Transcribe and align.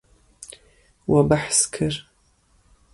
We 1.11 1.21
behs 1.29 1.61
kir. 1.77 1.95